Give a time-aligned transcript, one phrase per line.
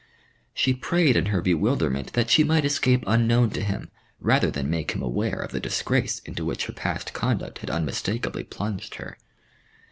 [0.55, 4.93] She prayed in her bewilderment that she might escape unknown to him, rather than make
[4.93, 9.15] him aware of the disgrace into which her past conduct had unmistakably plunged her.